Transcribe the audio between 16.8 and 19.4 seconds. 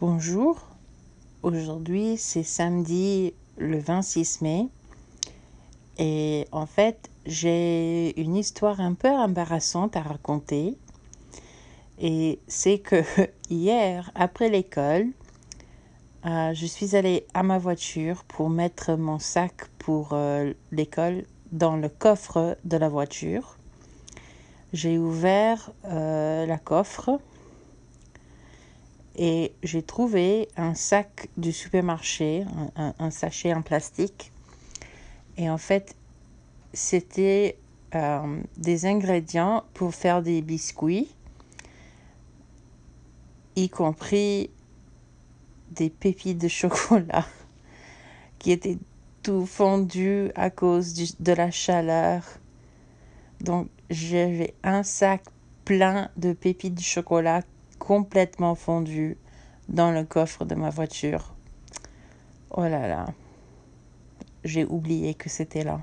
allée à ma voiture pour mettre mon